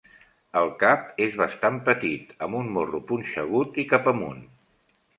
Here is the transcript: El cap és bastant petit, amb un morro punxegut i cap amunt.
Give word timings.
El 0.61 0.71
cap 0.83 1.03
és 1.25 1.37
bastant 1.43 1.77
petit, 1.91 2.33
amb 2.49 2.59
un 2.63 2.75
morro 2.79 3.05
punxegut 3.13 3.81
i 3.85 3.89
cap 3.97 4.15
amunt. 4.17 4.47